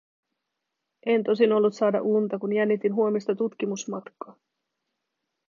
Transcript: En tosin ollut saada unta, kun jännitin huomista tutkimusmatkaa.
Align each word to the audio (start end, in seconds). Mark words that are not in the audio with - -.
En 1.05 1.23
tosin 1.23 1.51
ollut 1.53 1.73
saada 1.75 2.01
unta, 2.01 2.39
kun 2.39 2.53
jännitin 2.55 2.93
huomista 2.95 3.35
tutkimusmatkaa. 3.35 4.35